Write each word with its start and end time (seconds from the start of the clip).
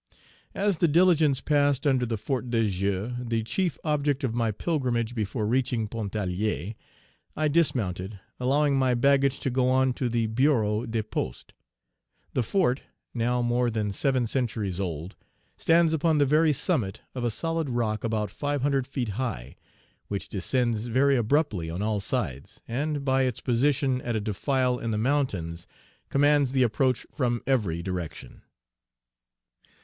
As 0.65 0.79
the 0.79 0.87
diligence 0.87 1.41
passed 1.41 1.85
under 1.85 2.07
the 2.07 2.17
Fort 2.17 2.49
de 2.49 2.67
Joux, 2.67 3.13
the 3.19 3.43
chief 3.43 3.77
object 3.83 4.23
of 4.23 4.33
my 4.33 4.49
pilgrimage 4.49 5.13
before 5.13 5.45
reaching 5.45 5.87
Pontarlier, 5.87 6.73
I 7.35 7.47
dismounted, 7.47 8.19
allowing 8.39 8.79
my 8.79 8.95
baggage 8.95 9.39
to 9.41 9.51
go 9.51 9.69
on 9.69 9.93
to 9.93 10.09
the 10.09 10.25
bureau 10.25 10.87
de 10.87 11.03
poste. 11.03 11.53
The 12.33 12.41
fort, 12.41 12.81
now 13.13 13.43
more 13.43 13.69
than 13.69 13.91
seven 13.93 14.25
centuries 14.25 14.79
old, 14.79 15.15
stands 15.55 15.93
upon 15.93 16.17
the 16.17 16.25
very 16.25 16.51
summit 16.51 17.01
of 17.13 17.23
a 17.23 17.29
solid 17.29 17.69
rock 17.69 18.03
about 18.03 18.31
five 18.31 18.63
hundred 18.63 18.87
feet 18.87 19.09
high, 19.09 19.55
which 20.07 20.29
descends 20.29 20.87
very 20.87 21.15
abruptly 21.15 21.69
on 21.69 21.83
all 21.83 21.99
sides, 21.99 22.59
and, 22.67 23.05
by 23.05 23.21
its 23.21 23.39
position 23.39 24.01
at 24.01 24.15
a 24.15 24.19
defile 24.19 24.79
in 24.79 24.89
the 24.89 24.97
mountains, 24.97 25.67
commands 26.09 26.53
the 26.53 26.63
approach 26.63 27.05
from 27.11 27.43
every 27.45 27.83
direction. 27.83 28.41